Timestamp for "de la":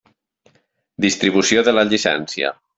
1.69-1.87